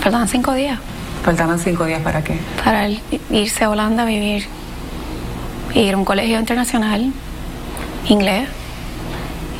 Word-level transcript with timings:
Faltaban 0.00 0.28
cinco 0.28 0.54
días. 0.54 0.78
¿Faltaban 1.22 1.58
cinco 1.58 1.84
días 1.84 2.00
para 2.00 2.24
qué? 2.24 2.38
Para 2.64 2.88
irse 3.30 3.64
a 3.64 3.70
Holanda 3.70 4.04
a 4.04 4.06
vivir. 4.06 4.46
Ir 5.74 5.94
a 5.94 5.96
un 5.98 6.06
colegio 6.06 6.40
internacional, 6.40 7.12
inglés, 8.08 8.48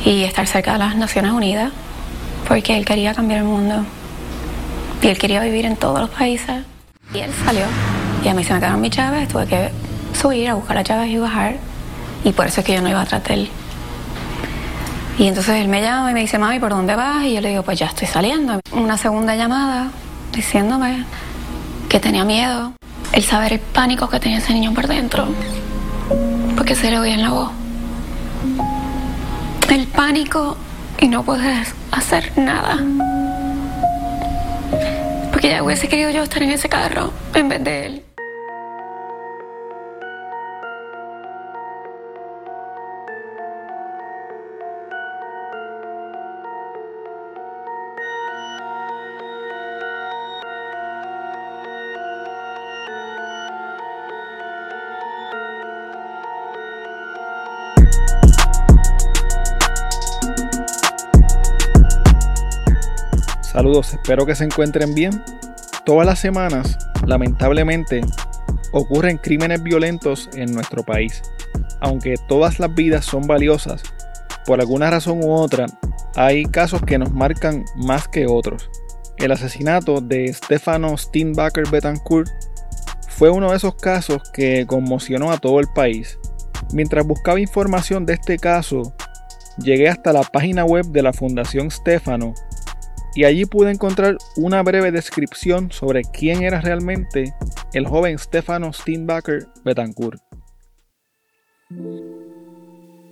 y 0.03 0.23
estar 0.23 0.47
cerca 0.47 0.73
de 0.73 0.79
las 0.79 0.95
Naciones 0.95 1.31
Unidas, 1.31 1.71
porque 2.47 2.75
él 2.75 2.85
quería 2.85 3.13
cambiar 3.13 3.41
el 3.41 3.45
mundo. 3.45 3.85
Y 5.03 5.07
él 5.07 5.17
quería 5.19 5.41
vivir 5.41 5.65
en 5.65 5.75
todos 5.75 5.99
los 5.99 6.09
países. 6.09 6.63
Y 7.13 7.19
él 7.19 7.31
salió. 7.45 7.65
Y 8.23 8.27
a 8.27 8.33
mí 8.33 8.43
se 8.43 8.53
me 8.53 8.59
quedaron 8.59 8.81
mis 8.81 8.91
llaves, 8.91 9.27
tuve 9.27 9.45
que 9.45 9.69
subir 10.19 10.49
a 10.49 10.55
buscar 10.55 10.75
las 10.75 10.85
llaves 10.85 11.09
y 11.09 11.17
bajar. 11.17 11.57
Y 12.23 12.31
por 12.31 12.47
eso 12.47 12.61
es 12.61 12.65
que 12.65 12.73
yo 12.73 12.81
no 12.81 12.89
iba 12.89 13.01
atrás 13.01 13.23
de 13.25 13.33
él. 13.35 13.49
Y 15.19 15.27
entonces 15.27 15.61
él 15.61 15.67
me 15.67 15.81
llama 15.83 16.09
y 16.09 16.13
me 16.15 16.21
dice, 16.21 16.39
mami, 16.39 16.59
¿por 16.59 16.71
dónde 16.71 16.95
vas? 16.95 17.25
Y 17.25 17.35
yo 17.35 17.41
le 17.41 17.49
digo, 17.49 17.61
pues 17.61 17.77
ya 17.77 17.85
estoy 17.85 18.07
saliendo. 18.07 18.59
Una 18.71 18.97
segunda 18.97 19.35
llamada 19.35 19.91
diciéndome 20.31 21.05
que 21.89 21.99
tenía 21.99 22.23
miedo. 22.23 22.73
El 23.13 23.23
saber 23.23 23.53
el 23.53 23.59
pánico 23.59 24.09
que 24.09 24.19
tenía 24.19 24.37
ese 24.37 24.53
niño 24.53 24.73
por 24.73 24.87
dentro. 24.87 25.27
Porque 26.55 26.75
se 26.75 26.89
le 26.89 26.99
oía 26.99 27.13
en 27.13 27.21
la 27.21 27.29
voz. 27.29 27.51
El 29.69 29.87
pánico 29.87 30.57
y 30.99 31.07
no 31.07 31.23
puedes 31.23 31.73
hacer 31.91 32.31
nada. 32.37 32.77
Porque 35.31 35.49
ya 35.49 35.63
hubiese 35.63 35.87
querido 35.87 36.09
yo 36.09 36.23
estar 36.23 36.43
en 36.43 36.51
ese 36.51 36.69
carro 36.69 37.11
en 37.33 37.49
vez 37.49 37.63
de 37.63 37.85
él. 37.85 38.10
Saludos, 63.61 63.93
espero 63.93 64.25
que 64.25 64.33
se 64.33 64.43
encuentren 64.43 64.95
bien. 64.95 65.23
Todas 65.85 66.07
las 66.07 66.17
semanas, 66.17 66.79
lamentablemente, 67.05 68.01
ocurren 68.71 69.17
crímenes 69.17 69.61
violentos 69.61 70.31
en 70.33 70.51
nuestro 70.51 70.81
país. 70.81 71.21
Aunque 71.79 72.15
todas 72.27 72.59
las 72.59 72.73
vidas 72.73 73.05
son 73.05 73.27
valiosas, 73.27 73.83
por 74.47 74.61
alguna 74.61 74.89
razón 74.89 75.23
u 75.23 75.31
otra, 75.31 75.67
hay 76.15 76.43
casos 76.45 76.81
que 76.81 76.97
nos 76.97 77.11
marcan 77.11 77.63
más 77.75 78.07
que 78.07 78.25
otros. 78.25 78.67
El 79.17 79.31
asesinato 79.31 80.01
de 80.01 80.33
Stefano 80.33 80.97
Steinbacher 80.97 81.69
Betancourt 81.69 82.31
fue 83.09 83.29
uno 83.29 83.51
de 83.51 83.57
esos 83.57 83.75
casos 83.75 84.23
que 84.33 84.65
conmocionó 84.65 85.31
a 85.31 85.37
todo 85.37 85.59
el 85.59 85.67
país. 85.67 86.17
Mientras 86.73 87.05
buscaba 87.05 87.39
información 87.39 88.07
de 88.07 88.13
este 88.13 88.39
caso, 88.39 88.95
llegué 89.59 89.87
hasta 89.87 90.13
la 90.13 90.23
página 90.23 90.65
web 90.65 90.87
de 90.87 91.03
la 91.03 91.13
Fundación 91.13 91.69
Stefano 91.69 92.33
y 93.15 93.25
allí 93.25 93.45
pude 93.45 93.71
encontrar 93.71 94.17
una 94.35 94.61
breve 94.63 94.91
descripción 94.91 95.71
sobre 95.71 96.03
quién 96.03 96.43
era 96.43 96.61
realmente 96.61 97.33
el 97.73 97.87
joven 97.87 98.17
Stefano 98.17 98.71
Steinbacher 98.71 99.47
Betancourt. 99.63 100.21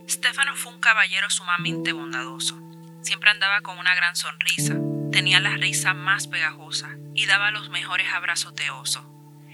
Stefano 0.09 0.55
fue 0.55 0.73
un 0.73 0.79
caballero 0.79 1.29
sumamente 1.29 1.93
bondadoso. 1.93 2.59
Siempre 3.01 3.29
andaba 3.29 3.61
con 3.61 3.77
una 3.77 3.95
gran 3.95 4.15
sonrisa, 4.15 4.77
tenía 5.11 5.39
la 5.39 5.55
risa 5.55 5.93
más 5.93 6.27
pegajosa 6.27 6.89
y 7.13 7.25
daba 7.25 7.51
los 7.51 7.69
mejores 7.69 8.07
abrazos 8.13 8.55
de 8.55 8.69
oso. 8.71 9.05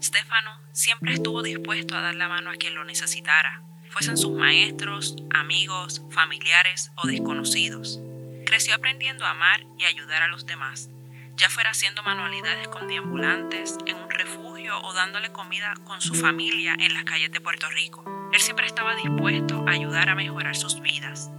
Stefano 0.01 0.61
siempre 0.71 1.13
estuvo 1.13 1.41
dispuesto 1.41 1.95
a 1.95 2.01
dar 2.01 2.15
la 2.15 2.29
mano 2.29 2.51
a 2.51 2.55
quien 2.55 2.75
lo 2.75 2.83
necesitara, 2.83 3.63
fuesen 3.89 4.17
sus 4.17 4.31
maestros, 4.31 5.15
amigos, 5.33 6.01
familiares 6.09 6.91
o 6.95 7.07
desconocidos. 7.07 7.99
Creció 8.45 8.75
aprendiendo 8.75 9.25
a 9.25 9.31
amar 9.31 9.65
y 9.77 9.85
ayudar 9.85 10.21
a 10.21 10.27
los 10.27 10.45
demás, 10.45 10.89
ya 11.35 11.49
fuera 11.49 11.71
haciendo 11.71 12.03
manualidades 12.03 12.67
con 12.67 12.87
deambulantes, 12.87 13.75
en 13.87 13.97
un 13.97 14.09
refugio 14.09 14.79
o 14.81 14.93
dándole 14.93 15.31
comida 15.31 15.73
con 15.83 15.99
su 15.99 16.13
familia 16.13 16.75
en 16.79 16.93
las 16.93 17.03
calles 17.05 17.31
de 17.31 17.41
Puerto 17.41 17.67
Rico. 17.71 18.05
Él 18.31 18.39
siempre 18.39 18.67
estaba 18.67 18.95
dispuesto 18.95 19.65
a 19.67 19.71
ayudar 19.71 20.09
a 20.09 20.15
mejorar 20.15 20.55
sus 20.55 20.79
vidas. 20.79 21.31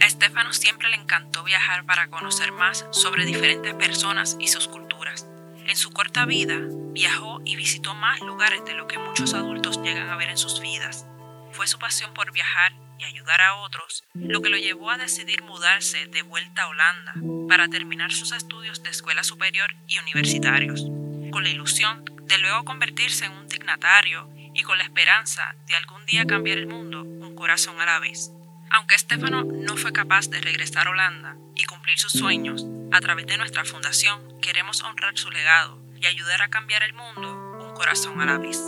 A 0.00 0.06
Estefano 0.06 0.52
siempre 0.52 0.90
le 0.90 0.96
encantó 0.96 1.42
viajar 1.44 1.86
para 1.86 2.08
conocer 2.08 2.52
más 2.52 2.86
sobre 2.90 3.24
diferentes 3.24 3.74
personas 3.74 4.36
y 4.38 4.48
sus 4.48 4.68
culturas. 4.68 5.26
En 5.66 5.76
su 5.76 5.90
corta 5.92 6.26
vida, 6.26 6.58
viajó 6.92 7.40
y 7.44 7.56
visitó 7.56 7.94
más 7.94 8.20
lugares 8.20 8.64
de 8.66 8.74
lo 8.74 8.86
que 8.86 8.98
muchos 8.98 9.34
adultos 9.34 9.82
llegan 9.82 10.10
a 10.10 10.16
ver 10.16 10.28
en 10.28 10.38
sus 10.38 10.60
vidas. 10.60 11.06
Fue 11.52 11.66
su 11.66 11.78
pasión 11.78 12.12
por 12.12 12.32
viajar 12.32 12.72
y 13.00 13.04
ayudar 13.04 13.40
a 13.40 13.54
otros 13.56 14.04
lo 14.14 14.42
que 14.42 14.50
lo 14.50 14.56
llevó 14.56 14.90
a 14.90 14.98
decidir 14.98 15.42
mudarse 15.42 16.06
de 16.06 16.22
vuelta 16.22 16.62
a 16.62 16.68
Holanda 16.68 17.14
para 17.48 17.68
terminar 17.68 18.12
sus 18.12 18.32
estudios 18.32 18.82
de 18.82 18.90
escuela 18.90 19.24
superior 19.24 19.74
y 19.86 19.98
universitarios, 19.98 20.84
con 21.30 21.42
la 21.42 21.50
ilusión 21.50 22.04
de 22.24 22.38
luego 22.38 22.64
convertirse 22.64 23.24
en 23.24 23.32
un 23.32 23.48
dignatario 23.48 24.28
y 24.54 24.62
con 24.62 24.78
la 24.78 24.84
esperanza 24.84 25.54
de 25.66 25.74
algún 25.74 26.04
día 26.06 26.26
cambiar 26.26 26.58
el 26.58 26.66
mundo 26.66 27.02
un 27.02 27.34
corazón 27.34 27.80
a 27.80 27.86
la 27.86 27.98
vez. 27.98 28.30
Aunque 28.70 28.94
Estefano 28.94 29.42
no 29.44 29.76
fue 29.76 29.92
capaz 29.92 30.28
de 30.28 30.40
regresar 30.40 30.86
a 30.86 30.90
Holanda 30.90 31.36
y 31.56 31.64
cumplir 31.64 31.98
sus 31.98 32.12
sueños, 32.12 32.66
a 32.92 33.00
través 33.00 33.26
de 33.26 33.36
nuestra 33.36 33.64
fundación 33.64 34.40
queremos 34.40 34.82
honrar 34.82 35.16
su 35.16 35.30
legado 35.30 35.82
y 36.00 36.06
ayudar 36.06 36.42
a 36.42 36.48
cambiar 36.48 36.82
el 36.82 36.94
mundo 36.94 37.58
un 37.60 37.74
corazón 37.74 38.20
a 38.20 38.26
la 38.26 38.38
vez. 38.38 38.58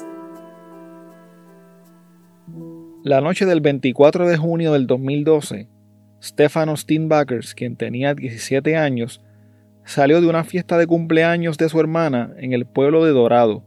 La 3.05 3.21
noche 3.21 3.47
del 3.47 3.61
24 3.61 4.29
de 4.29 4.37
junio 4.37 4.73
del 4.73 4.87
2012, 4.87 5.69
Stefano 6.23 6.77
Steinbackers, 6.77 7.53
quien 7.57 7.75
tenía 7.75 8.15
17 8.15 8.77
años, 8.77 9.21
salió 9.85 10.21
de 10.21 10.29
una 10.29 10.45
fiesta 10.45 10.79
de 10.79 10.87
cumpleaños 10.87 11.59
de 11.59 11.69
su 11.69 11.81
hermana 11.81 12.33
en 12.39 12.53
el 12.53 12.65
pueblo 12.65 13.05
de 13.05 13.11
Dorado. 13.11 13.65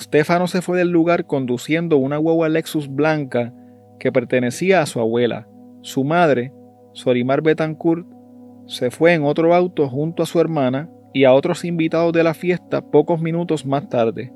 Stefano 0.00 0.48
se 0.48 0.62
fue 0.62 0.78
del 0.78 0.88
lugar 0.88 1.26
conduciendo 1.26 1.96
una 1.98 2.16
guagua 2.16 2.48
Lexus 2.48 2.88
blanca 2.88 3.54
que 4.00 4.10
pertenecía 4.10 4.82
a 4.82 4.86
su 4.86 4.98
abuela. 4.98 5.46
Su 5.82 6.02
madre, 6.02 6.52
Sorimar 6.92 7.42
Betancourt, 7.42 8.04
se 8.66 8.90
fue 8.90 9.14
en 9.14 9.22
otro 9.22 9.54
auto 9.54 9.88
junto 9.88 10.24
a 10.24 10.26
su 10.26 10.40
hermana 10.40 10.90
y 11.14 11.22
a 11.22 11.34
otros 11.34 11.64
invitados 11.64 12.12
de 12.12 12.24
la 12.24 12.34
fiesta 12.34 12.82
pocos 12.82 13.20
minutos 13.20 13.64
más 13.64 13.88
tarde. 13.88 14.32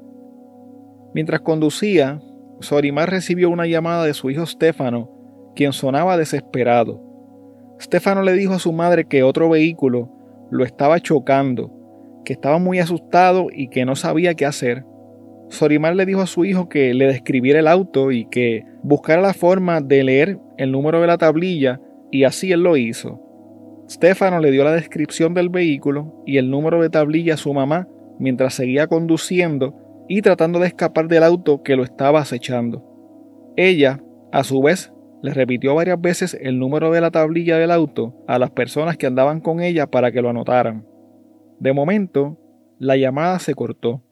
Mientras 1.15 1.41
conducía, 1.41 2.21
Sorimar 2.65 3.11
recibió 3.11 3.51
una 3.51 3.67
llamada 3.67 4.05
de 4.05 4.15
su 4.15 4.31
hijo 4.31 4.47
Stefano, 4.47 5.11
quien 5.55 5.75
sonaba 5.75 6.17
desesperado. 6.17 6.99
Stefano 7.79 8.23
le 8.23 8.33
dijo 8.33 8.55
a 8.55 8.59
su 8.59 8.73
madre 8.73 9.05
que 9.05 9.23
otro 9.23 9.51
vehículo 9.51 10.11
lo 10.51 10.65
estaba 10.65 10.99
chocando, 10.99 11.71
que 12.25 12.33
estaba 12.33 12.59
muy 12.59 12.79
asustado 12.79 13.49
y 13.53 13.69
que 13.69 13.85
no 13.85 13.97
sabía 13.97 14.35
qué 14.35 14.47
hacer. 14.47 14.85
Sorimar 15.51 15.95
le 15.95 16.07
dijo 16.07 16.23
a 16.23 16.27
su 16.27 16.47
hijo 16.47 16.71
que 16.71 16.95
le 16.95 17.07
describiera 17.07 17.61
el 17.61 17.69
auto 17.69 18.11
y 18.11 18.25
que 18.31 18.65
buscara 18.83 19.21
la 19.21 19.35
forma 19.35 19.83
de 19.83 20.03
leer 20.03 20.39
el 20.57 20.73
número 20.73 21.03
de 21.03 21.07
la 21.07 21.19
tablilla 21.19 21.83
y 22.11 22.25
así 22.25 22.51
él 22.51 22.63
lo 22.63 22.79
hizo. 22.79 23.21
Stefano 23.91 24.41
le 24.41 24.51
dio 24.51 24.65
la 24.65 24.73
descripción 24.73 25.35
del 25.35 25.51
vehículo 25.51 26.23
y 26.25 26.39
el 26.39 26.51
número 26.51 26.81
de 26.81 26.89
tablilla 26.89 27.35
a 27.35 27.37
su 27.37 27.53
mamá 27.53 27.87
mientras 28.19 28.55
seguía 28.55 28.87
conduciendo 28.87 29.84
y 30.09 30.23
tratando 30.23 30.59
de 30.59 30.67
escapar 30.67 31.09
del 31.09 31.23
auto 31.23 31.63
que 31.63 31.77
lo 31.77 31.83
estaba 31.83 32.21
acechando. 32.21 32.85
Ella, 33.57 34.03
a 34.33 34.45
su 34.45 34.61
vez, 34.63 34.93
le 35.23 35.33
repitió 35.33 35.75
varias 35.75 36.01
veces 36.01 36.37
el 36.41 36.59
número 36.59 36.91
de 36.91 37.01
la 37.01 37.11
tablilla 37.11 37.57
del 37.57 37.71
auto 37.71 38.15
a 38.27 38.39
las 38.39 38.51
personas 38.51 38.99
que 38.99 39.07
andaban 39.07 39.41
con 39.41 39.61
ella 39.61 39.87
para 39.87 40.13
que 40.13 40.21
lo 40.21 40.29
anotaran. 40.29 40.87
De 41.61 41.73
momento, 41.73 42.39
la 42.79 42.97
llamada 42.97 43.39
se 43.39 43.55
cortó. 43.55 44.03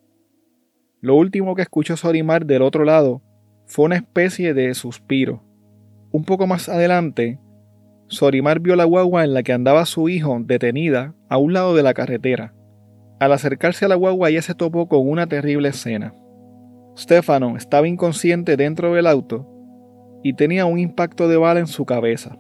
Lo 1.01 1.17
último 1.17 1.55
que 1.55 1.63
escuchó 1.63 1.97
Sorimar 1.97 2.47
del 2.47 2.63
otro 2.63 2.85
lado 2.85 3.21
fue 3.67 3.87
una 3.87 3.97
especie 3.97 4.55
de 4.55 4.73
suspiro. 4.75 5.43
Un 6.13 6.25
poco 6.25 6.47
más 6.47 6.69
adelante, 6.69 7.39
Sorimar 8.07 8.61
vio 8.61 8.77
la 8.77 8.85
guagua 8.85 9.25
en 9.25 9.35
la 9.35 9.43
que 9.43 9.53
andaba 9.53 9.85
su 9.87 10.09
hijo 10.09 10.39
detenida 10.45 11.15
a 11.29 11.39
un 11.39 11.53
lado 11.53 11.75
de 11.75 11.83
la 11.83 11.95
carretera. 11.95 12.55
Al 13.23 13.31
acercarse 13.33 13.85
a 13.85 13.89
la 13.89 13.95
guagua 13.95 14.31
ella 14.31 14.43
se 14.43 14.53
topó 14.53 14.89
con 14.89 15.09
una 15.09 15.29
terrible 15.29 15.69
escena. 15.69 16.13
Stefano 16.99 17.57
estaba 17.57 17.87
inconsciente 17.87 18.57
dentro 18.57 18.95
del 18.95 19.07
auto 19.07 19.47
y 20.25 20.35
tenía 20.35 20.67
un 20.67 20.81
impacto 20.81 21.29
de 21.29 21.37
bala 21.37 21.61
en 21.61 21.69
su 21.69 21.85
cabeza. 21.85 22.37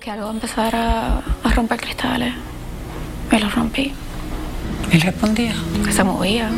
Que 0.00 0.10
algo 0.10 0.30
empezar 0.30 0.74
a, 0.74 1.18
a 1.18 1.52
romper 1.54 1.78
cristales. 1.80 2.32
Me 3.30 3.40
lo 3.40 3.50
rompí. 3.50 3.92
¿Él 4.90 5.02
respondía? 5.02 5.52
Que 5.84 5.92
se 5.92 6.02
movía. 6.02 6.48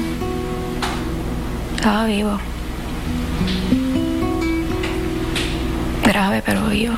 Estaba 1.74 2.06
vivo. 2.06 2.38
Grave, 6.04 6.44
pero 6.46 6.68
vivo. 6.68 6.94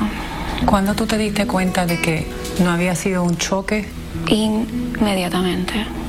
¿Cuándo 0.67 0.93
tú 0.93 1.07
te 1.07 1.17
diste 1.17 1.47
cuenta 1.47 1.87
de 1.87 1.99
que 1.99 2.27
no 2.63 2.69
había 2.69 2.93
sido 2.93 3.23
un 3.23 3.35
choque? 3.37 3.89
Inmediatamente. 4.27 6.02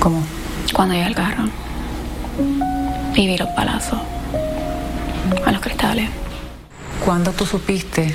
¿Cómo? 0.00 0.22
Cuando 0.72 0.94
llegué 0.94 1.06
al 1.06 1.14
carro 1.14 1.44
y 3.14 3.26
vi 3.26 3.36
los 3.36 3.48
palazos 3.48 3.98
a 5.44 5.52
los 5.52 5.60
cristales. 5.60 6.08
¿Cuándo 7.04 7.32
tú 7.32 7.46
supiste 7.46 8.14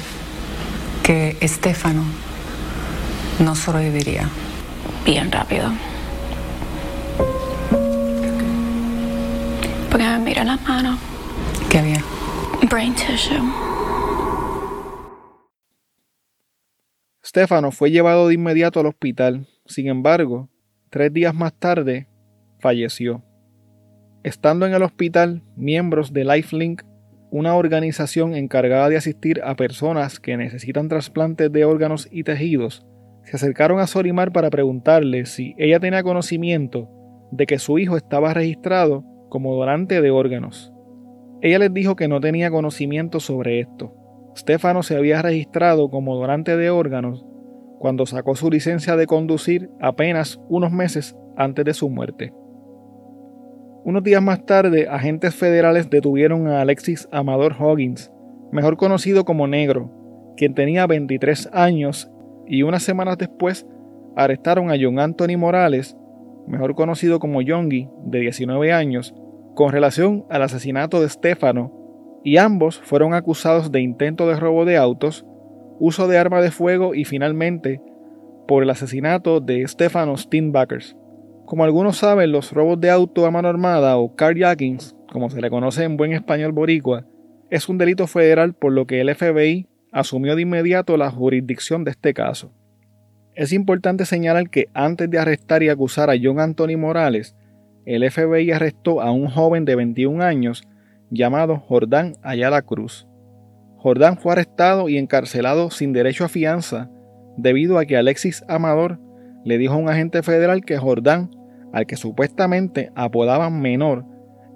que 1.04 1.38
Estefano 1.42 2.04
no 3.40 3.56
sobreviviría? 3.56 4.30
Bien 5.06 5.32
rápido. 5.32 5.72
Porque 9.90 10.06
me 10.06 10.20
miré 10.20 10.44
las 10.46 10.62
manos. 10.64 10.98
¿Qué 11.70 11.80
había? 11.80 12.04
Brain 12.70 12.96
tissue. 12.96 13.44
Stefano 17.26 17.72
fue 17.72 17.92
llevado 17.92 18.28
de 18.28 18.36
inmediato 18.36 18.80
al 18.80 18.86
hospital. 18.86 19.48
Sin 19.66 19.88
embargo, 19.88 20.50
tres 20.94 21.12
días 21.12 21.34
más 21.34 21.54
tarde, 21.54 22.06
falleció. 22.60 23.24
Estando 24.22 24.68
en 24.68 24.76
el 24.76 24.84
hospital, 24.84 25.42
miembros 25.56 26.14
de 26.14 26.24
LifeLink, 26.24 26.84
una 27.32 27.56
organización 27.56 28.36
encargada 28.36 28.90
de 28.90 28.98
asistir 28.98 29.42
a 29.44 29.56
personas 29.56 30.20
que 30.20 30.38
necesitan 30.38 30.90
trasplantes 30.90 31.52
de 31.52 31.66
órganos 31.66 32.08
y 32.12 32.24
tejidos, 32.24 32.86
se 33.24 33.38
acercaron 33.38 33.80
a 33.80 33.88
Sorimar 33.88 34.32
para 34.32 34.52
preguntarle 34.52 35.26
si 35.26 35.56
ella 35.58 35.80
tenía 35.80 36.04
conocimiento 36.04 36.92
de 37.32 37.48
que 37.48 37.58
su 37.58 37.80
hijo 37.80 37.98
estaba 37.98 38.36
registrado 38.36 39.04
como 39.30 39.56
donante 39.56 40.00
de 40.00 40.12
órganos. 40.12 40.72
Ella 41.42 41.58
les 41.58 41.74
dijo 41.74 41.96
que 41.96 42.08
no 42.08 42.22
tenía 42.22 42.52
conocimiento 42.52 43.20
sobre 43.20 43.62
esto. 43.62 43.96
Stefano 44.38 44.84
se 44.84 44.96
había 44.96 45.24
registrado 45.24 45.90
como 45.90 46.16
donante 46.16 46.56
de 46.56 46.70
órganos 46.70 47.26
cuando 47.84 48.06
sacó 48.06 48.34
su 48.34 48.50
licencia 48.50 48.96
de 48.96 49.08
conducir 49.08 49.70
apenas 49.82 50.40
unos 50.48 50.72
meses 50.72 51.18
antes 51.36 51.66
de 51.66 51.74
su 51.74 51.90
muerte. 51.90 52.34
Unos 53.84 54.04
días 54.04 54.24
más 54.24 54.46
tarde, 54.46 54.88
agentes 54.90 55.36
federales 55.36 55.90
detuvieron 55.90 56.48
a 56.48 56.62
Alexis 56.62 57.10
Amador 57.12 57.54
Hoggins, 57.60 58.10
mejor 58.54 58.78
conocido 58.78 59.26
como 59.26 59.48
Negro, 59.48 59.92
quien 60.38 60.54
tenía 60.54 60.88
23 60.88 61.50
años, 61.52 62.10
y 62.48 62.64
unas 62.64 62.84
semanas 62.84 63.18
después 63.18 63.68
arrestaron 64.16 64.72
a 64.72 64.76
John 64.82 64.98
Anthony 65.00 65.38
Morales, 65.38 65.98
mejor 66.48 66.76
conocido 66.76 67.20
como 67.20 67.42
Yongi, 67.42 67.90
de 68.06 68.20
19 68.22 68.72
años, 68.72 69.14
con 69.56 69.74
relación 69.74 70.24
al 70.30 70.44
asesinato 70.44 71.02
de 71.02 71.10
Stefano, 71.10 71.74
y 72.24 72.38
ambos 72.38 72.80
fueron 72.80 73.14
acusados 73.14 73.74
de 73.74 73.82
intento 73.82 74.26
de 74.26 74.38
robo 74.38 74.64
de 74.64 74.78
autos, 74.78 75.26
uso 75.80 76.08
de 76.08 76.18
arma 76.18 76.42
de 76.42 76.52
fuego 76.52 76.96
y 76.96 77.06
finalmente 77.06 77.82
por 78.48 78.64
el 78.64 78.70
asesinato 78.70 79.40
de 79.40 79.68
Stefano 79.68 80.18
Steinbackers. 80.18 80.96
Como 81.46 81.64
algunos 81.64 81.98
saben, 81.98 82.32
los 82.32 82.52
robos 82.52 82.80
de 82.80 82.90
auto 82.90 83.26
a 83.26 83.32
mano 83.32 83.48
armada 83.48 83.98
o 83.98 84.16
carjackings, 84.16 84.96
como 85.12 85.30
se 85.30 85.42
le 85.42 85.50
conoce 85.50 85.84
en 85.84 85.98
buen 85.98 86.14
español 86.14 86.52
boricua, 86.52 87.06
es 87.50 87.70
un 87.70 87.78
delito 87.78 88.08
federal 88.08 88.54
por 88.54 88.72
lo 88.72 88.88
que 88.88 89.02
el 89.02 89.14
FBI 89.14 89.68
asumió 89.92 90.36
de 90.36 90.42
inmediato 90.42 90.98
la 90.98 91.12
jurisdicción 91.12 91.84
de 91.84 91.92
este 91.92 92.14
caso. 92.14 92.52
Es 93.36 93.52
importante 93.52 94.06
señalar 94.06 94.50
que 94.50 94.68
antes 94.74 95.10
de 95.10 95.20
arrestar 95.20 95.64
y 95.64 95.70
acusar 95.70 96.10
a 96.10 96.16
John 96.22 96.40
Anthony 96.40 96.78
Morales, 96.78 97.36
el 97.86 98.10
FBI 98.10 98.52
arrestó 98.52 99.02
a 99.02 99.12
un 99.12 99.28
joven 99.28 99.66
de 99.66 99.76
21 99.76 100.24
años 100.24 100.64
llamado 101.10 101.58
Jordán 101.58 102.16
Ayala 102.24 102.62
Cruz. 102.62 103.08
Jordán 103.84 104.18
fue 104.18 104.32
arrestado 104.32 104.88
y 104.88 104.98
encarcelado 104.98 105.70
sin 105.70 105.92
derecho 105.92 106.24
a 106.24 106.30
fianza 106.30 106.90
debido 107.36 107.78
a 107.78 107.86
que 107.86 107.98
Alexis 107.98 108.46
Amador 108.48 108.98
le 109.44 109.58
dijo 109.58 109.74
a 109.74 109.78
un 109.78 109.90
agente 109.90 110.24
federal 110.24 110.64
que 110.64 110.78
Jordán, 110.78 111.30
al 111.74 111.86
que 111.86 111.98
supuestamente 111.98 112.92
apodaban 112.96 113.60
menor, 113.62 114.06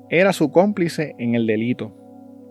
era 0.10 0.32
su 0.32 0.50
cómplice 0.50 1.14
en 1.20 1.36
el 1.36 1.46
delito. 1.46 1.94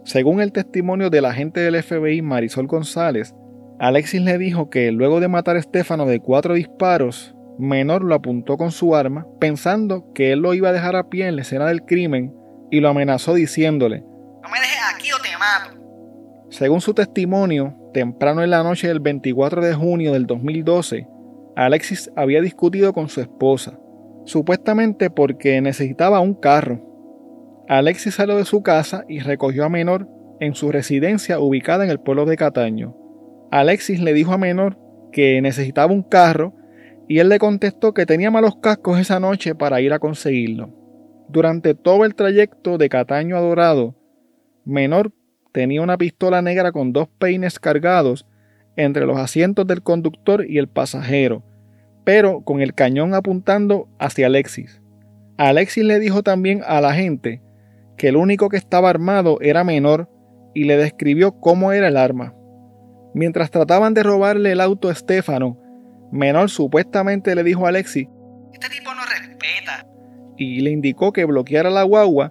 Según 0.04 0.42
el 0.42 0.52
testimonio 0.52 1.08
del 1.08 1.24
agente 1.24 1.60
del 1.60 1.82
FBI 1.82 2.20
Marisol 2.20 2.66
González, 2.66 3.34
Alexis 3.78 4.20
le 4.20 4.36
dijo 4.36 4.68
que 4.68 4.92
luego 4.92 5.20
de 5.20 5.28
matar 5.28 5.56
a 5.56 5.60
Estefano 5.60 6.04
de 6.04 6.20
cuatro 6.20 6.54
disparos, 6.54 7.34
Menor 7.58 8.04
lo 8.04 8.14
apuntó 8.14 8.58
con 8.58 8.70
su 8.70 8.94
arma, 8.94 9.26
pensando 9.40 10.12
que 10.14 10.32
él 10.32 10.40
lo 10.40 10.52
iba 10.52 10.68
a 10.68 10.72
dejar 10.72 10.94
a 10.94 11.08
pie 11.08 11.26
en 11.26 11.36
la 11.36 11.42
escena 11.42 11.66
del 11.66 11.86
crimen, 11.86 12.34
y 12.70 12.80
lo 12.80 12.90
amenazó 12.90 13.32
diciéndole, 13.32 14.00
No 14.00 14.50
me 14.50 14.60
dejes 14.60 14.82
aquí 14.94 15.10
o 15.10 15.16
te 15.22 15.30
mato. 15.38 15.75
Según 16.56 16.80
su 16.80 16.94
testimonio, 16.94 17.74
temprano 17.92 18.42
en 18.42 18.48
la 18.48 18.62
noche 18.62 18.88
del 18.88 19.00
24 19.00 19.60
de 19.60 19.74
junio 19.74 20.14
del 20.14 20.24
2012, 20.24 21.06
Alexis 21.54 22.10
había 22.16 22.40
discutido 22.40 22.94
con 22.94 23.10
su 23.10 23.20
esposa, 23.20 23.78
supuestamente 24.24 25.10
porque 25.10 25.60
necesitaba 25.60 26.20
un 26.20 26.32
carro. 26.32 26.80
Alexis 27.68 28.14
salió 28.14 28.38
de 28.38 28.46
su 28.46 28.62
casa 28.62 29.04
y 29.06 29.18
recogió 29.18 29.66
a 29.66 29.68
Menor 29.68 30.08
en 30.40 30.54
su 30.54 30.72
residencia 30.72 31.40
ubicada 31.40 31.84
en 31.84 31.90
el 31.90 32.00
pueblo 32.00 32.24
de 32.24 32.38
Cataño. 32.38 32.96
Alexis 33.50 34.00
le 34.00 34.14
dijo 34.14 34.32
a 34.32 34.38
Menor 34.38 34.78
que 35.12 35.42
necesitaba 35.42 35.92
un 35.92 36.04
carro 36.04 36.54
y 37.06 37.18
él 37.18 37.28
le 37.28 37.38
contestó 37.38 37.92
que 37.92 38.06
tenía 38.06 38.30
malos 38.30 38.56
cascos 38.62 38.98
esa 38.98 39.20
noche 39.20 39.54
para 39.54 39.82
ir 39.82 39.92
a 39.92 39.98
conseguirlo. 39.98 40.70
Durante 41.28 41.74
todo 41.74 42.06
el 42.06 42.14
trayecto 42.14 42.78
de 42.78 42.88
Cataño 42.88 43.36
a 43.36 43.40
Dorado, 43.40 43.94
Menor 44.64 45.12
tenía 45.56 45.80
una 45.80 45.96
pistola 45.96 46.42
negra 46.42 46.70
con 46.70 46.92
dos 46.92 47.08
peines 47.08 47.58
cargados 47.58 48.26
entre 48.76 49.06
los 49.06 49.16
asientos 49.18 49.66
del 49.66 49.82
conductor 49.82 50.44
y 50.46 50.58
el 50.58 50.68
pasajero, 50.68 51.42
pero 52.04 52.42
con 52.42 52.60
el 52.60 52.74
cañón 52.74 53.14
apuntando 53.14 53.88
hacia 53.98 54.26
Alexis. 54.26 54.82
Alexis 55.38 55.82
le 55.82 55.98
dijo 55.98 56.22
también 56.22 56.60
a 56.66 56.82
la 56.82 56.92
gente 56.92 57.40
que 57.96 58.08
el 58.08 58.16
único 58.16 58.50
que 58.50 58.58
estaba 58.58 58.90
armado 58.90 59.38
era 59.40 59.64
menor 59.64 60.10
y 60.54 60.64
le 60.64 60.76
describió 60.76 61.40
cómo 61.40 61.72
era 61.72 61.88
el 61.88 61.96
arma. 61.96 62.34
Mientras 63.14 63.50
trataban 63.50 63.94
de 63.94 64.02
robarle 64.02 64.52
el 64.52 64.60
auto 64.60 64.90
a 64.90 64.92
Estefano, 64.92 65.58
Menor 66.12 66.50
supuestamente 66.50 67.34
le 67.34 67.44
dijo 67.44 67.64
a 67.64 67.70
Alexis 67.70 68.08
Este 68.52 68.68
tipo 68.68 68.90
no 68.94 69.00
respeta. 69.06 69.86
y 70.36 70.60
le 70.60 70.70
indicó 70.70 71.14
que 71.14 71.24
bloqueara 71.24 71.70
la 71.70 71.82
guagua 71.82 72.30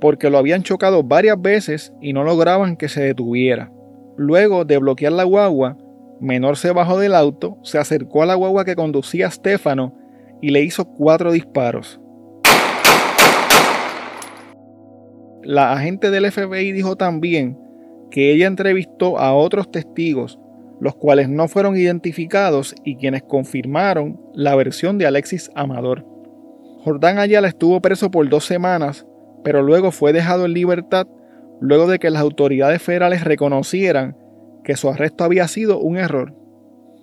porque 0.00 0.30
lo 0.30 0.38
habían 0.38 0.62
chocado 0.62 1.02
varias 1.02 1.40
veces 1.40 1.92
y 2.00 2.12
no 2.12 2.24
lograban 2.24 2.76
que 2.76 2.88
se 2.88 3.02
detuviera. 3.02 3.70
Luego 4.16 4.64
de 4.64 4.78
bloquear 4.78 5.12
la 5.12 5.24
guagua, 5.24 5.76
Menor 6.20 6.58
se 6.58 6.70
bajó 6.70 6.98
del 6.98 7.14
auto, 7.14 7.56
se 7.62 7.78
acercó 7.78 8.22
a 8.22 8.26
la 8.26 8.34
guagua 8.34 8.66
que 8.66 8.76
conducía 8.76 9.30
Stefano 9.30 9.94
y 10.42 10.50
le 10.50 10.62
hizo 10.62 10.84
cuatro 10.84 11.32
disparos. 11.32 11.98
La 15.42 15.72
agente 15.72 16.10
del 16.10 16.30
FBI 16.30 16.72
dijo 16.72 16.96
también 16.96 17.58
que 18.10 18.32
ella 18.32 18.46
entrevistó 18.46 19.18
a 19.18 19.32
otros 19.32 19.70
testigos, 19.70 20.38
los 20.78 20.94
cuales 20.94 21.30
no 21.30 21.48
fueron 21.48 21.76
identificados 21.76 22.74
y 22.84 22.96
quienes 22.96 23.22
confirmaron 23.22 24.20
la 24.34 24.54
versión 24.54 24.98
de 24.98 25.06
Alexis 25.06 25.50
Amador. 25.54 26.04
Jordán 26.84 27.18
Ayala 27.18 27.48
estuvo 27.48 27.80
preso 27.80 28.10
por 28.10 28.28
dos 28.28 28.44
semanas, 28.44 29.06
pero 29.42 29.62
luego 29.62 29.90
fue 29.90 30.12
dejado 30.12 30.44
en 30.46 30.52
libertad 30.52 31.06
luego 31.60 31.86
de 31.86 31.98
que 31.98 32.10
las 32.10 32.22
autoridades 32.22 32.82
federales 32.82 33.22
reconocieran 33.24 34.16
que 34.64 34.76
su 34.76 34.88
arresto 34.88 35.24
había 35.24 35.46
sido 35.48 35.78
un 35.78 35.96
error. 35.96 36.34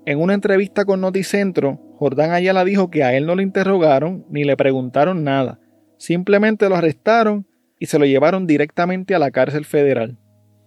En 0.06 0.20
una 0.20 0.34
entrevista 0.34 0.86
con 0.86 1.02
Noticentro, 1.02 1.80
Jordán 1.98 2.32
Ayala 2.32 2.64
dijo 2.64 2.90
que 2.90 3.04
a 3.04 3.16
él 3.16 3.26
no 3.26 3.36
lo 3.36 3.42
interrogaron 3.42 4.26
ni 4.30 4.44
le 4.44 4.56
preguntaron 4.58 5.24
nada, 5.24 5.60
simplemente 5.98 6.70
lo 6.70 6.76
arrestaron 6.76 7.48
y 7.80 7.88
se 7.88 8.00
lo 8.00 8.06
llevaron 8.06 8.48
directamente 8.48 9.16
a 9.16 9.20
la 9.20 9.32
cárcel 9.32 9.66
federal. 9.66 10.18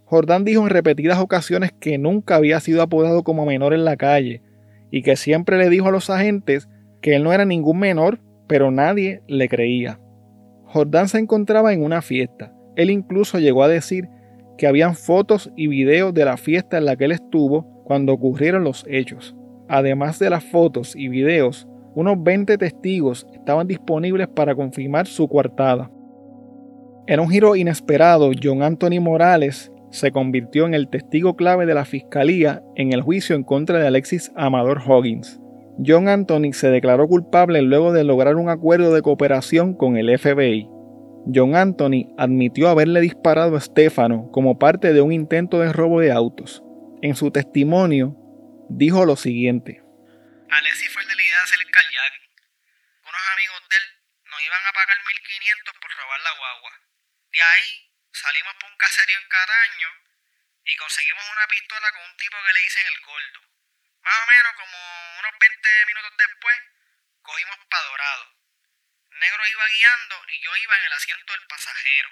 Jordán 0.04 0.44
dijo 0.44 0.62
en 0.62 0.70
repetidas 0.70 1.18
ocasiones 1.18 1.72
que 1.72 1.96
nunca 1.96 2.36
había 2.36 2.58
sido 2.60 2.82
apodado 2.82 3.22
como 3.22 3.46
menor 3.46 3.74
en 3.74 3.84
la 3.84 3.96
calle 3.96 4.42
y 4.90 5.02
que 5.02 5.16
siempre 5.16 5.56
le 5.56 5.70
dijo 5.70 5.88
a 5.88 5.92
los 5.92 6.10
agentes 6.10 6.68
que 7.00 7.14
él 7.14 7.22
no 7.22 7.32
era 7.32 7.44
ningún 7.44 7.78
menor, 7.78 8.18
pero 8.48 8.70
nadie 8.70 9.22
le 9.28 9.48
creía. 9.48 10.00
Jordán 10.72 11.08
se 11.08 11.18
encontraba 11.18 11.72
en 11.72 11.82
una 11.82 12.00
fiesta. 12.00 12.52
Él 12.76 12.90
incluso 12.90 13.40
llegó 13.40 13.64
a 13.64 13.68
decir 13.68 14.08
que 14.56 14.68
habían 14.68 14.94
fotos 14.94 15.50
y 15.56 15.66
videos 15.66 16.14
de 16.14 16.24
la 16.24 16.36
fiesta 16.36 16.78
en 16.78 16.84
la 16.84 16.94
que 16.94 17.06
él 17.06 17.12
estuvo 17.12 17.82
cuando 17.84 18.12
ocurrieron 18.12 18.62
los 18.62 18.84
hechos. 18.88 19.34
Además 19.68 20.20
de 20.20 20.30
las 20.30 20.44
fotos 20.44 20.94
y 20.94 21.08
videos, 21.08 21.66
unos 21.96 22.22
20 22.22 22.56
testigos 22.56 23.26
estaban 23.34 23.66
disponibles 23.66 24.28
para 24.28 24.54
confirmar 24.54 25.08
su 25.08 25.28
coartada. 25.28 25.90
En 27.08 27.18
un 27.18 27.28
giro 27.28 27.56
inesperado, 27.56 28.30
John 28.40 28.62
Anthony 28.62 29.00
Morales 29.00 29.72
se 29.90 30.12
convirtió 30.12 30.66
en 30.66 30.74
el 30.74 30.88
testigo 30.88 31.34
clave 31.34 31.66
de 31.66 31.74
la 31.74 31.84
fiscalía 31.84 32.62
en 32.76 32.92
el 32.92 33.02
juicio 33.02 33.34
en 33.34 33.42
contra 33.42 33.80
de 33.80 33.88
Alexis 33.88 34.30
Amador 34.36 34.80
Hoggins. 34.86 35.39
John 35.80 36.08
Anthony 36.08 36.52
se 36.52 36.68
declaró 36.68 37.08
culpable 37.08 37.62
luego 37.62 37.92
de 37.92 38.04
lograr 38.04 38.36
un 38.36 38.50
acuerdo 38.50 38.92
de 38.92 39.00
cooperación 39.00 39.72
con 39.72 39.96
el 39.96 40.12
FBI. 40.12 40.68
John 41.32 41.56
Anthony 41.56 42.12
admitió 42.18 42.68
haberle 42.68 43.00
disparado 43.00 43.56
a 43.56 43.60
Stefano 43.60 44.28
como 44.28 44.58
parte 44.58 44.92
de 44.92 45.00
un 45.00 45.12
intento 45.12 45.60
de 45.60 45.72
robo 45.72 46.00
de 46.00 46.12
autos. 46.12 46.60
En 47.00 47.16
su 47.16 47.32
testimonio, 47.32 48.12
dijo 48.68 49.06
lo 49.08 49.16
siguiente. 49.16 49.80
Alexis 50.52 50.92
fue 50.92 51.00
el 51.00 51.08
de 51.08 51.16
la 51.16 51.22
idea 51.22 51.38
de 51.40 51.44
hacer 51.48 51.60
el 51.64 51.72
kayak. 51.72 52.12
Unos 53.00 53.24
amigos 53.32 53.60
de 53.64 53.76
él 53.80 53.86
nos 54.28 54.40
iban 54.44 54.60
a 54.60 54.72
pagar 54.76 54.98
1500 55.00 55.80
por 55.80 55.90
robar 55.96 56.20
la 56.20 56.32
guagua. 56.36 56.72
De 57.32 57.40
ahí 57.40 57.68
salimos 58.12 58.52
por 58.60 58.68
un 58.68 58.76
caserío 58.76 59.16
en 59.16 59.28
Cataño 59.32 59.90
y 60.60 60.76
conseguimos 60.76 61.24
una 61.24 61.48
pistola 61.48 61.88
con 61.88 62.04
un 62.04 62.16
tipo 62.20 62.36
que 62.36 62.52
le 62.52 62.60
dicen 62.68 62.84
el 62.84 63.00
gordo. 63.00 63.49
Más 64.10 64.22
o 64.22 64.26
menos 64.26 64.54
como 64.56 65.18
unos 65.20 65.38
20 65.38 65.86
minutos 65.86 66.12
después, 66.18 66.56
cogimos 67.22 67.56
para 67.70 67.84
Dorado. 67.84 68.34
Negro 69.08 69.46
iba 69.46 69.68
guiando 69.68 70.24
y 70.26 70.40
yo 70.42 70.56
iba 70.56 70.76
en 70.78 70.84
el 70.86 70.92
asiento 70.94 71.32
del 71.32 71.46
pasajero. 71.46 72.10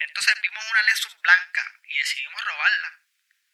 Entonces 0.00 0.40
vimos 0.40 0.64
una 0.68 0.82
Lexus 0.82 1.16
blanca 1.20 1.64
y 1.84 1.96
decidimos 1.96 2.44
robarla. 2.44 2.98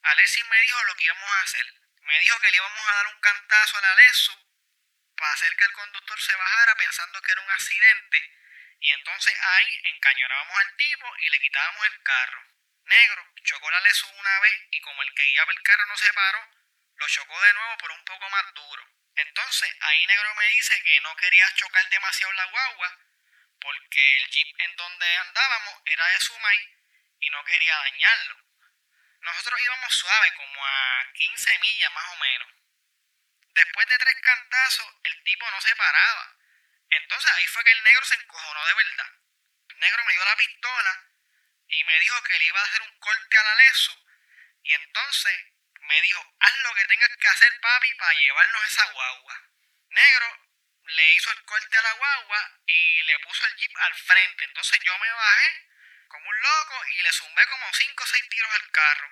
Alexis 0.01 0.49
me 0.49 0.61
dijo 0.63 0.85
lo 0.85 0.95
que 0.95 1.05
íbamos 1.05 1.31
a 1.31 1.43
hacer. 1.43 1.67
Me 2.01 2.19
dijo 2.21 2.41
que 2.41 2.51
le 2.51 2.57
íbamos 2.57 2.89
a 2.89 2.95
dar 2.95 3.07
un 3.09 3.21
cantazo 3.21 3.77
a 3.77 3.81
la 3.83 3.95
Lexus 3.97 4.39
para 5.15 5.33
hacer 5.35 5.55
que 5.55 5.65
el 5.65 5.73
conductor 5.73 6.21
se 6.23 6.37
bajara 6.37 6.75
pensando 6.75 7.21
que 7.21 7.33
era 7.33 7.43
un 7.43 7.51
accidente 7.51 8.33
y 8.81 8.91
entonces 8.93 9.35
ahí 9.43 9.81
encañonábamos 9.93 10.57
al 10.57 10.77
tipo 10.77 11.17
y 11.19 11.29
le 11.29 11.41
quitábamos 11.41 11.87
el 11.87 12.03
carro. 12.03 12.43
Negro 12.85 13.31
chocó 13.45 13.71
la 13.71 13.81
Lexus 13.81 14.11
una 14.11 14.41
vez 14.41 14.55
y 14.71 14.81
como 14.81 15.03
el 15.03 15.13
que 15.13 15.27
guiaba 15.27 15.53
el 15.53 15.63
carro 15.63 15.85
no 15.85 15.97
se 15.99 16.13
paró, 16.15 16.58
lo 16.99 17.09
chocó 17.09 17.41
de 17.41 17.53
nuevo 17.55 17.77
pero 17.81 17.95
un 17.95 18.05
poco 18.05 18.31
más 18.31 18.55
duro. 18.55 18.87
Entonces 19.15 19.77
ahí 19.81 20.07
Negro 20.07 20.35
me 20.35 20.49
dice 20.49 20.83
que 20.83 21.01
no 21.01 21.17
quería 21.17 21.55
chocar 21.55 21.89
demasiado 21.89 22.33
la 22.35 22.45
guagua 22.47 22.99
porque 23.61 24.17
el 24.17 24.29
jeep 24.29 24.61
en 24.61 24.77
donde 24.77 25.17
andábamos 25.17 25.83
era 25.87 26.07
de 26.07 26.21
Sumay 26.21 26.79
y 27.21 27.31
no 27.31 27.45
quería 27.45 27.77
dañarlo. 27.77 28.37
Nosotros 29.21 29.61
íbamos 29.61 29.93
suave, 29.95 30.33
como 30.35 30.65
a 30.65 31.13
15 31.13 31.59
millas 31.59 31.93
más 31.93 32.09
o 32.13 32.17
menos. 32.17 32.49
Después 33.49 33.89
de 33.89 33.99
tres 33.99 34.15
cantazos, 34.23 34.87
el 35.03 35.25
tipo 35.25 35.51
no 35.51 35.61
se 35.61 35.75
paraba. 35.75 36.37
Entonces 36.91 37.31
ahí 37.33 37.47
fue 37.49 37.65
que 37.65 37.73
el 37.73 37.83
negro 37.83 38.05
se 38.05 38.15
encojonó 38.15 38.65
de 38.67 38.75
verdad. 38.75 39.13
El 39.71 39.79
negro 39.81 40.05
me 40.05 40.13
dio 40.13 40.25
la 40.25 40.37
pistola 40.37 41.05
y 41.69 41.85
me 41.85 42.01
dijo 42.01 42.23
que 42.23 42.39
le 42.39 42.45
iba 42.47 42.61
a 42.61 42.65
hacer 42.65 42.83
un 42.83 42.99
corte 42.99 43.39
a 43.39 43.43
la 43.43 43.55
lesu. 43.57 44.07
Y 44.63 44.75
entonces 44.75 45.45
me 45.89 46.03
dijo, 46.03 46.37
haz 46.39 46.59
lo 46.59 46.75
que 46.75 46.85
tengas 46.85 47.17
que 47.17 47.29
hacer, 47.29 47.61
papi, 47.61 47.95
para 47.95 48.13
llevarnos 48.13 48.65
esa 48.71 48.85
guagua. 48.93 49.43
Negro 49.89 50.49
le 50.85 51.13
hizo 51.15 51.31
el 51.33 51.43
corte 51.45 51.79
a 51.79 51.83
la 51.83 51.93
guagua 51.93 52.61
y 52.67 53.03
le 53.05 53.19
puso 53.21 53.47
el 53.47 53.57
jeep 53.57 53.73
al 53.79 53.95
frente. 53.95 54.45
Entonces 54.45 54.79
yo 54.85 54.99
me 54.99 55.11
bajé 55.11 55.67
como 56.09 56.29
un 56.29 56.41
loco 56.41 56.87
y 56.89 57.03
le 57.03 57.13
zumbé 57.13 57.47
como 57.47 57.73
5 57.73 58.05
o 58.05 58.07
6 58.07 58.29
tiros 58.29 58.53
al 58.55 58.71
carro. 58.71 59.11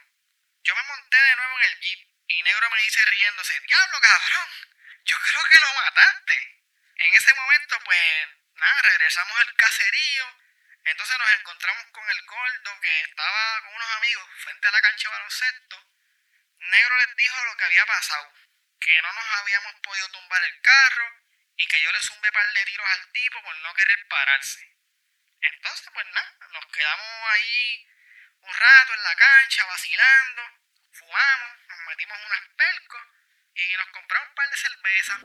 Yo 0.64 0.76
me 0.76 0.82
monté 0.82 1.16
de 1.16 1.36
nuevo 1.36 1.58
en 1.58 1.64
el 1.64 1.80
jeep 1.80 2.08
y 2.28 2.42
Negro 2.42 2.70
me 2.70 2.82
dice 2.82 3.04
riéndose, 3.04 3.60
diablo 3.60 4.00
cabrón, 4.00 4.50
yo 5.04 5.18
creo 5.20 5.44
que 5.44 5.60
lo 5.60 5.74
mataste. 5.74 6.62
En 6.96 7.14
ese 7.14 7.34
momento 7.34 7.80
pues 7.84 8.28
nada, 8.54 8.82
regresamos 8.82 9.38
al 9.38 9.54
caserío. 9.56 10.36
Entonces 10.84 11.18
nos 11.18 11.30
encontramos 11.32 11.86
con 11.92 12.10
el 12.10 12.22
gordo 12.26 12.80
que 12.80 13.00
estaba 13.00 13.60
con 13.62 13.74
unos 13.74 13.90
amigos 13.96 14.28
frente 14.44 14.68
a 14.68 14.70
la 14.72 14.80
cancha 14.82 15.08
de 15.08 15.14
baloncesto. 15.14 15.95
Negro 16.70 16.94
les 16.98 17.16
dijo 17.16 17.44
lo 17.44 17.56
que 17.56 17.64
había 17.64 17.86
pasado, 17.86 18.32
que 18.80 19.02
no 19.02 19.12
nos 19.12 19.28
habíamos 19.40 19.74
podido 19.82 20.08
tumbar 20.10 20.42
el 20.44 20.60
carro 20.60 21.06
y 21.56 21.66
que 21.66 21.80
yo 21.82 21.92
le 21.92 22.00
zumbé 22.00 22.30
par 22.32 22.46
de 22.52 22.64
tiros 22.64 22.86
al 22.86 23.12
tipo 23.12 23.42
por 23.42 23.56
no 23.62 23.74
querer 23.74 23.98
pararse. 24.08 24.66
Entonces, 25.40 25.88
pues 25.92 26.06
nada, 26.12 26.30
nos 26.52 26.66
quedamos 26.66 27.06
ahí 27.32 27.86
un 28.40 28.52
rato 28.52 28.94
en 28.94 29.02
la 29.02 29.14
cancha 29.14 29.64
vacilando, 29.66 30.42
fumamos, 30.92 31.50
nos 31.68 31.80
metimos 31.88 32.18
unas 32.26 32.44
pelcos 32.56 33.02
y 33.54 33.76
nos 33.76 33.88
compramos 33.90 34.28
un 34.28 34.34
par 34.34 34.48
de 34.50 34.56
cervezas. 34.56 35.20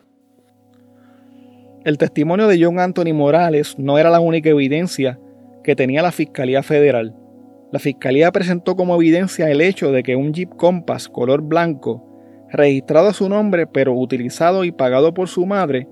El 1.85 1.97
testimonio 1.97 2.47
de 2.47 2.63
John 2.63 2.79
Anthony 2.79 3.13
Morales 3.13 3.75
no 3.77 3.97
era 3.97 4.09
la 4.09 4.19
única 4.19 4.49
evidencia 4.49 5.17
que 5.63 5.75
tenía 5.75 6.01
la 6.01 6.11
Fiscalía 6.11 6.61
Federal. 6.61 7.20
La 7.71 7.79
Fiscalía 7.79 8.31
presentó 8.33 8.75
como 8.75 8.95
evidencia 8.95 9.49
el 9.49 9.61
hecho 9.61 9.93
de 9.93 10.03
que 10.03 10.17
un 10.17 10.33
Jeep 10.33 10.49
Compass 10.57 11.07
color 11.07 11.41
blanco, 11.41 12.05
registrado 12.49 13.07
a 13.07 13.13
su 13.13 13.29
nombre 13.29 13.65
pero 13.65 13.93
utilizado 13.93 14.65
y 14.65 14.73
pagado 14.73 15.13
por 15.13 15.29
su 15.29 15.45
madre, 15.45 15.87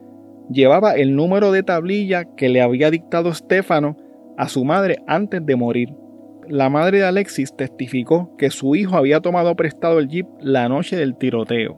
llevaba 0.51 0.95
el 0.95 1.15
número 1.15 1.53
de 1.53 1.63
tablilla 1.63 2.25
que 2.35 2.49
le 2.49 2.61
había 2.61 2.91
dictado 2.91 3.33
Stefano 3.33 3.95
a 4.37 4.49
su 4.49 4.65
madre 4.65 4.97
antes 5.07 5.45
de 5.45 5.55
morir. 5.55 5.95
La 6.49 6.69
madre 6.69 6.97
de 6.97 7.05
Alexis 7.05 7.55
testificó 7.55 8.35
que 8.35 8.49
su 8.49 8.75
hijo 8.75 8.97
había 8.97 9.21
tomado 9.21 9.55
prestado 9.55 9.99
el 9.99 10.09
jeep 10.09 10.27
la 10.41 10.67
noche 10.67 10.97
del 10.97 11.15
tiroteo. 11.15 11.77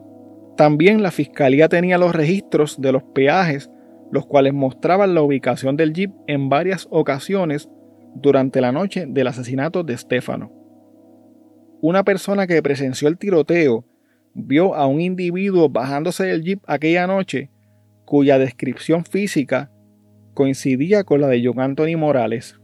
También 0.58 1.04
la 1.04 1.12
fiscalía 1.12 1.70
tenía 1.70 2.00
los 2.00 2.16
registros 2.16 2.82
de 2.82 2.92
los 2.92 3.04
peajes, 3.04 3.70
los 4.12 4.26
cuales 4.26 4.54
mostraban 4.54 5.14
la 5.14 5.22
ubicación 5.22 5.76
del 5.76 5.94
jeep 5.94 6.12
en 6.28 6.50
varias 6.50 6.88
ocasiones 6.90 7.70
durante 8.16 8.62
la 8.62 8.72
noche 8.72 9.06
del 9.08 9.28
asesinato 9.28 9.84
de 9.84 9.98
Stefano. 9.98 10.52
Una 11.82 12.04
persona 12.04 12.48
que 12.48 12.62
presenció 12.62 13.08
el 13.08 13.18
tiroteo 13.18 13.86
vio 14.34 14.76
a 14.76 14.88
un 14.88 15.02
individuo 15.02 15.70
bajándose 15.70 16.26
del 16.26 16.44
jeep 16.44 16.62
aquella 16.68 17.08
noche 17.08 17.50
cuya 18.06 18.38
descripción 18.38 19.06
física 19.06 19.72
coincidía 20.34 21.04
con 21.04 21.22
la 21.22 21.28
de 21.28 21.42
John 21.44 21.60
Anthony 21.60 21.98
Morales. 21.98 22.60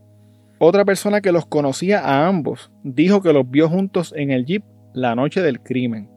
Otra 0.59 0.85
persona 0.85 1.21
que 1.21 1.31
los 1.31 1.45
conocía 1.45 1.99
a 1.99 2.27
ambos 2.27 2.71
dijo 2.83 3.21
que 3.21 3.33
los 3.33 3.49
vio 3.49 3.69
juntos 3.69 4.13
en 4.15 4.31
el 4.31 4.45
jeep 4.45 4.63
la 4.93 5.15
noche 5.15 5.41
del 5.41 5.61
crimen. 5.61 6.09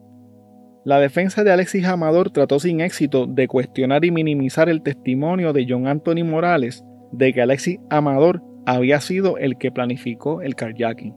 La 0.85 0.99
defensa 0.99 1.45
de 1.45 1.53
Alexis 1.53 1.85
Amador 1.85 2.31
trató 2.31 2.59
sin 2.59 2.81
éxito 2.81 3.27
de 3.27 3.49
cuestionar 3.49 4.05
y 4.05 4.11
minimizar 4.11 4.69
el 4.69 4.83
testimonio 4.83 5.53
de 5.53 5.67
John 5.69 5.87
Anthony 5.87 6.25
Morales 6.25 6.85
de 7.13 7.33
que 7.33 7.43
Alexis 7.43 7.79
Amador 7.91 8.43
había 8.75 9.01
sido 9.01 9.39
el 9.39 9.57
que 9.57 9.73
planificó 9.73 10.43
el 10.43 10.55
carjacking. 10.55 11.15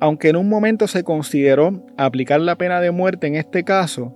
Aunque 0.00 0.28
en 0.28 0.36
un 0.36 0.48
momento 0.48 0.86
se 0.86 1.04
consideró 1.04 1.84
aplicar 1.96 2.40
la 2.40 2.56
pena 2.56 2.80
de 2.80 2.90
muerte 2.90 3.26
en 3.26 3.36
este 3.36 3.64
caso, 3.64 4.14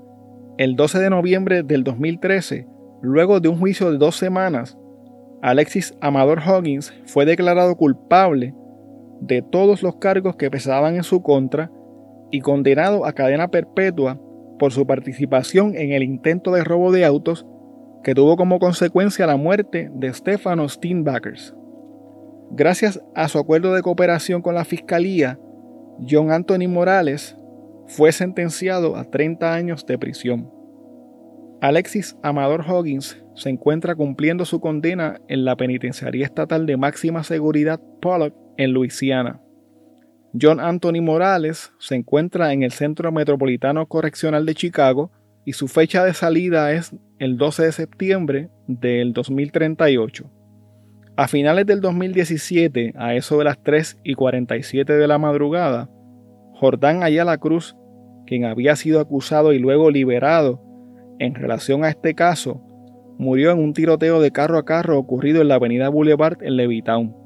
el 0.59 0.77
12 0.77 0.99
de 0.99 1.11
noviembre 1.11 1.63
del 1.63 1.85
2013 1.85 2.67
Luego 3.01 3.39
de 3.39 3.49
un 3.49 3.59
juicio 3.59 3.93
de 3.93 3.99
dos 3.99 4.17
semanas, 4.17 4.77
Alexis 5.41 5.95
Amador 6.01 6.41
Hoggins 6.41 6.93
fue 7.07 7.25
declarado 7.25 7.77
culpable 7.77 8.55
de 9.21 9.41
todos 9.41 9.85
los 9.85 9.97
cargos 9.97 10.35
que 10.35 10.51
pesaban 10.51 10.97
en 10.97 11.05
su 11.05 11.23
contra 11.23 11.71
y 12.33 12.41
condenado 12.41 13.07
a 13.07 13.13
cadena 13.13 13.49
perpetua 13.49 14.21
por 14.59 14.73
su 14.73 14.85
participación 14.85 15.77
en 15.77 15.93
el 15.93 16.03
intento 16.03 16.51
de 16.53 16.65
robo 16.65 16.91
de 16.91 17.05
autos 17.05 17.47
que 18.03 18.15
tuvo 18.15 18.37
como 18.37 18.59
consecuencia 18.59 19.29
la 19.29 19.37
muerte 19.37 19.91
de 19.95 20.13
Stefano 20.13 20.69
Steinbackers. 20.69 21.55
Gracias 22.51 23.01
a 23.15 23.29
su 23.29 23.39
acuerdo 23.39 23.75
de 23.75 23.83
cooperación 23.83 24.43
con 24.43 24.55
la 24.55 24.65
Fiscalía, 24.65 25.39
John 26.09 26.31
Anthony 26.31 26.69
Morales 26.69 27.37
fue 27.87 28.13
sentenciado 28.13 28.97
a 28.97 29.05
30 29.05 29.55
años 29.55 29.85
de 29.87 29.99
prisión. 29.99 30.51
Alexis 31.61 32.17
Amador 32.23 32.65
Hoggins 32.69 33.21
se 33.35 33.51
encuentra 33.51 33.97
cumpliendo 33.97 34.45
su 34.45 34.61
condena 34.61 35.21
en 35.29 35.45
la 35.45 35.57
Penitenciaría 35.57 36.25
Estatal 36.25 36.67
de 36.67 36.77
Máxima 36.77 37.25
Seguridad 37.25 37.81
Pollock 38.01 38.35
en 38.57 38.73
Luisiana. 38.73 39.41
John 40.41 40.61
Anthony 40.61 41.01
Morales 41.03 41.73
se 41.79 41.97
encuentra 41.97 42.53
en 42.53 42.63
el 42.63 42.71
Centro 42.71 43.11
Metropolitano 43.11 43.87
Correccional 43.87 44.47
de 44.47 44.55
Chicago 44.55 45.11
y 45.45 45.55
su 45.55 45.67
fecha 45.67 46.05
de 46.05 46.15
salida 46.15 46.73
es 46.73 46.95
el 47.19 47.39
12 47.39 47.65
de 47.65 47.73
septiembre 47.73 48.51
del 48.67 49.13
2038. 49.13 50.31
A 51.19 51.27
finales 51.27 51.67
del 51.67 51.81
2017, 51.81 52.93
a 52.97 53.17
eso 53.17 53.39
de 53.39 53.45
las 53.45 53.61
3 53.65 53.99
y 54.05 54.15
47 54.15 54.93
de 54.93 55.09
la 55.09 55.19
madrugada, 55.19 55.91
Jordán 56.53 57.03
Ayala 57.03 57.39
Cruz, 57.39 57.77
quien 58.25 58.45
había 58.45 58.77
sido 58.77 59.01
acusado 59.01 59.53
y 59.53 59.59
luego 59.59 59.91
liberado 59.91 60.63
en 61.19 61.35
relación 61.35 61.83
a 61.83 61.89
este 61.89 62.15
caso, 62.15 62.63
murió 63.19 63.51
en 63.51 63.59
un 63.59 63.73
tiroteo 63.73 64.21
de 64.21 64.31
carro 64.31 64.59
a 64.59 64.65
carro 64.65 64.97
ocurrido 64.97 65.43
en 65.43 65.49
la 65.49 65.57
avenida 65.57 65.89
Boulevard 65.89 66.41
en 66.41 66.55
Levittown. 66.55 67.17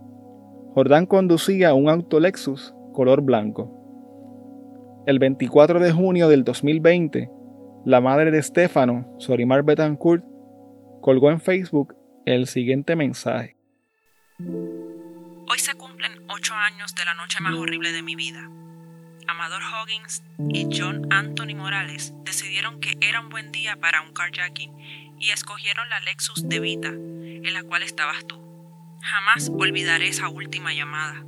Jordán 0.73 1.05
conducía 1.05 1.75
un 1.75 1.91
auto 1.91 2.19
Lexus 2.19 2.75
color 2.95 3.21
blanco. 3.21 5.05
El 5.05 5.19
24 5.19 5.81
de 5.81 5.93
junio 5.93 6.31
del 6.31 6.45
2020, 6.45 7.31
la 7.85 8.01
madre 8.01 8.31
de 8.31 8.43
Stefano, 8.43 9.15
Sorimar 9.19 9.65
Betancourt, 9.65 10.25
colgó 11.03 11.31
en 11.31 11.41
Facebook 11.41 11.95
el 12.25 12.47
siguiente 12.47 12.97
mensaje. 12.97 13.59
Hoy 14.39 15.59
se 15.59 15.75
cumplen 15.75 16.25
ocho 16.29 16.55
años 16.55 16.95
de 16.95 17.05
la 17.05 17.15
noche 17.15 17.41
más 17.41 17.55
horrible 17.55 17.93
de 17.93 18.03
mi 18.03 18.17
vida. 18.17 18.49
Amador 19.29 19.63
Hoggins 19.63 20.23
y 20.49 20.69
John 20.73 21.13
Anthony 21.13 21.55
Morales 21.55 22.15
decidieron 22.25 22.81
que 22.81 22.97
era 23.01 23.21
un 23.21 23.29
buen 23.29 23.53
día 23.53 23.77
para 23.77 24.01
un 24.01 24.13
carjacking 24.13 24.73
y 25.19 25.31
escogieron 25.31 25.89
la 25.91 26.01
Lexus 26.01 26.49
de 26.49 26.61
Vita, 26.61 26.89
en 26.89 27.53
la 27.53 27.63
cual 27.63 27.83
estabas 27.83 28.27
tú. 28.27 28.41
Jamás 29.03 29.51
olvidaré 29.51 30.09
esa 30.09 30.29
última 30.29 30.73
llamada, 30.73 31.23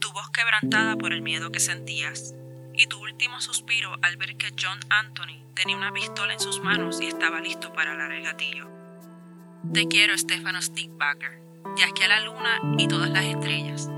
tu 0.00 0.10
voz 0.12 0.30
quebrantada 0.30 0.96
por 0.96 1.12
el 1.12 1.22
miedo 1.22 1.52
que 1.52 1.60
sentías 1.60 2.34
y 2.74 2.86
tu 2.86 3.00
último 3.02 3.40
suspiro 3.40 3.96
al 4.02 4.16
ver 4.16 4.36
que 4.36 4.54
John 4.58 4.78
Anthony 4.88 5.44
tenía 5.54 5.76
una 5.76 5.92
pistola 5.92 6.32
en 6.32 6.40
sus 6.40 6.60
manos 6.60 7.00
y 7.00 7.06
estaba 7.06 7.40
listo 7.40 7.72
para 7.72 7.92
alar 7.92 8.12
el 8.12 8.24
gatillo. 8.24 8.70
Te 9.72 9.86
quiero, 9.88 10.16
Stefano 10.16 10.62
Stickbacker. 10.62 11.45
De 11.76 11.84
aquí 11.84 12.02
a 12.02 12.08
la 12.08 12.20
luna 12.20 12.60
y 12.78 12.86
todas 12.88 13.10
las 13.10 13.24
estrellas. 13.24 13.88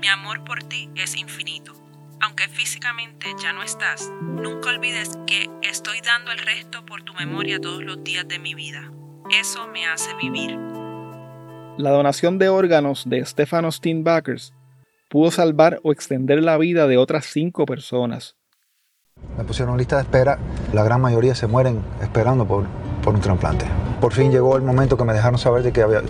Mi 0.00 0.08
amor 0.08 0.44
por 0.44 0.62
ti 0.62 0.90
es 0.94 1.16
infinito. 1.16 1.72
Aunque 2.20 2.48
físicamente 2.48 3.28
ya 3.42 3.52
no 3.52 3.62
estás, 3.62 4.10
nunca 4.22 4.70
olvides 4.70 5.18
que 5.26 5.50
estoy 5.62 6.00
dando 6.00 6.32
el 6.32 6.38
resto 6.38 6.84
por 6.86 7.02
tu 7.02 7.12
memoria 7.14 7.60
todos 7.60 7.82
los 7.82 8.02
días 8.04 8.26
de 8.28 8.38
mi 8.38 8.54
vida. 8.54 8.90
Eso 9.30 9.66
me 9.68 9.86
hace 9.86 10.14
vivir. 10.14 10.58
La 11.76 11.90
donación 11.90 12.38
de 12.38 12.48
órganos 12.48 13.04
de 13.08 13.24
Stefano 13.24 13.70
Steenbackers 13.70 14.54
pudo 15.10 15.30
salvar 15.30 15.80
o 15.82 15.92
extender 15.92 16.42
la 16.42 16.56
vida 16.56 16.86
de 16.86 16.96
otras 16.96 17.26
cinco 17.26 17.66
personas. 17.66 18.36
Me 19.36 19.44
pusieron 19.44 19.76
lista 19.76 19.96
de 19.96 20.02
espera, 20.02 20.38
la 20.72 20.84
gran 20.84 21.00
mayoría 21.00 21.34
se 21.34 21.46
mueren 21.46 21.82
esperando 22.00 22.46
por, 22.46 22.66
por 23.06 23.14
un 23.14 23.20
trasplante. 23.20 23.64
Por 24.00 24.12
fin 24.12 24.32
llegó 24.32 24.56
el 24.56 24.62
momento 24.62 24.96
que 24.96 25.04
me 25.04 25.12
dejaron 25.12 25.38
saber 25.38 25.62
de 25.62 25.72
que 25.72 25.80
había, 25.80 26.02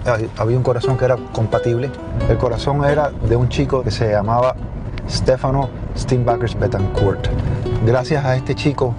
un 0.56 0.62
corazón 0.62 0.96
que 0.96 1.04
era 1.04 1.16
compatible. 1.30 1.90
El 2.30 2.38
corazón 2.38 2.82
era 2.86 3.10
de 3.10 3.36
un 3.36 3.50
chico 3.50 3.82
que 3.82 3.90
se 3.90 4.10
llamaba 4.10 4.56
Stefano 5.08 5.68
Steenbackers 5.94 6.58
Betancourt. 6.58 7.28
Gracias 7.84 8.24
a 8.24 8.34
este 8.34 8.54
chico 8.54 8.94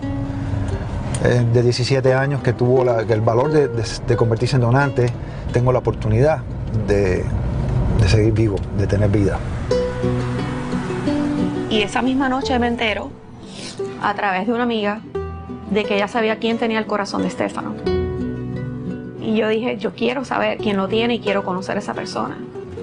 eh, 1.26 1.44
de 1.52 1.64
17 1.64 2.14
años 2.14 2.44
que 2.44 2.54
tuvo 2.54 2.84
el 2.84 3.22
valor 3.22 3.52
de, 3.52 4.16
convertirse 4.16 4.58
en 4.58 4.62
donante, 4.62 5.08
tengo 5.52 5.74
la 5.74 5.80
oportunidad 5.80 6.42
de, 6.88 7.26
de 8.00 8.08
seguir 8.08 8.34
vivo, 8.34 8.58
de 8.78 8.86
tener 8.86 9.10
vida. 9.10 9.40
Y 11.72 11.82
esa 11.82 12.04
misma 12.04 12.30
noche 12.30 12.60
me 12.60 12.68
entero, 12.68 13.10
a 14.04 14.14
través 14.14 14.46
de 14.46 14.54
una 14.54 14.64
amiga, 14.64 15.02
de 15.72 15.84
que 15.84 15.96
ella 15.96 16.08
sabía 16.08 16.38
quién 16.38 16.58
tenía 16.58 16.80
el 16.80 16.86
corazón 16.86 17.24
de 17.24 17.30
Stefano. 17.30 17.76
Y 19.22 19.36
yo 19.36 19.50
dije, 19.50 19.78
yo 19.78 19.94
quiero 19.94 20.24
saber 20.24 20.58
quién 20.58 20.78
lo 20.78 20.88
tiene 20.88 21.16
y 21.16 21.20
quiero 21.20 21.44
conocer 21.44 21.76
a 21.76 21.80
esa 21.80 21.94
persona. 21.94 22.38